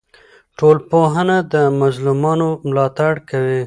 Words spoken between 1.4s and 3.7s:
د مظلومانو ملاتړ کوي.